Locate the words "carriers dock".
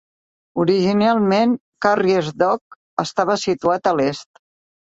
1.87-2.81